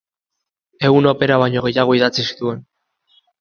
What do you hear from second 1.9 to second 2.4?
idatzi